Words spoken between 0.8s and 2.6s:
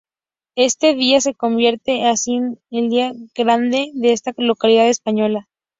día se convierte así en